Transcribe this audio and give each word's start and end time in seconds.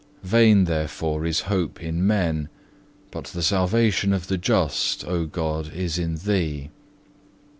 Vain 0.23 0.63
therefore 0.63 1.27
is 1.27 1.41
hope 1.41 1.79
in 1.79 2.07
men, 2.07 2.49
but 3.11 3.25
the 3.25 3.43
salvation 3.43 4.13
of 4.13 4.25
the 4.29 4.37
just, 4.39 5.05
O 5.05 5.27
God, 5.27 5.71
is 5.75 5.99
in 5.99 6.15
Thee. 6.15 6.71